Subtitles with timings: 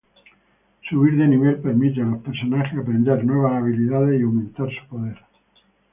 [0.89, 5.19] Subir de nivel permite a los personajes aprender nuevas habilidades y aumentar su poder.